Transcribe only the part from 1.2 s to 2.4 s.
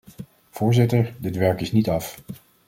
werk is niet af.